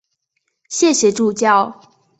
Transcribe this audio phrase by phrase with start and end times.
[0.67, 1.79] 谢谢助教